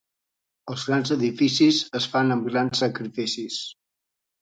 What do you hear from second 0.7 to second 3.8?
Els grans edificis es fan amb grans sacrificis.